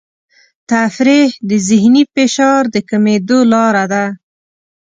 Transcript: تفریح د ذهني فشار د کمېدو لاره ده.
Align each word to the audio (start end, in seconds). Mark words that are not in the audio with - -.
تفریح 0.71 1.29
د 1.49 1.51
ذهني 1.67 2.03
فشار 2.13 2.61
د 2.73 2.75
کمېدو 2.89 3.39
لاره 3.53 3.85
ده. 3.91 4.05